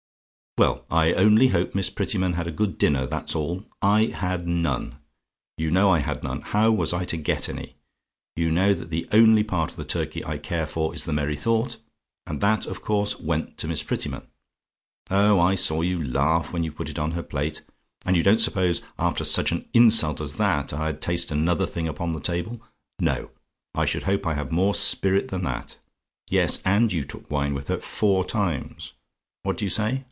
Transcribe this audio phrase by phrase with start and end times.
[0.57, 3.63] "Well, I only hope Miss Prettyman had a good dinner, that's all.
[3.81, 4.97] I had none!
[5.57, 7.75] You know I had none how was I to get any?
[8.35, 11.37] You know that the only part of the turkey I care for is the merry
[11.37, 11.77] thought.
[12.27, 14.23] And that, of course, went to Miss Prettyman.
[15.09, 17.61] Oh, I saw you laugh when you put it on her plate!
[18.05, 22.11] And you don't suppose, after such an insult as that, I'd taste another thing upon
[22.11, 22.61] the table?
[22.99, 23.31] No,
[23.73, 25.77] I should hope I have more spirit than that.
[26.29, 28.91] Yes; and you took wine with her four times.
[29.43, 29.99] What do you say?